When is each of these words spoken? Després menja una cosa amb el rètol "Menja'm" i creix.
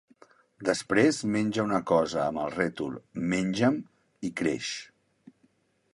Després 0.69 1.19
menja 1.35 1.65
una 1.69 1.81
cosa 1.91 2.23
amb 2.23 2.41
el 2.45 2.49
rètol 2.55 2.97
"Menja'm" 3.35 3.81
i 4.29 4.33
creix. 4.43 4.75